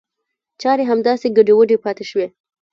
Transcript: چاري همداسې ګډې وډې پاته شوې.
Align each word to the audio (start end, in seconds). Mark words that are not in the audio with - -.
چاري 0.61 0.83
همداسې 0.91 1.27
ګډې 1.37 1.53
وډې 1.55 1.77
پاته 1.83 2.03
شوې. 2.09 2.27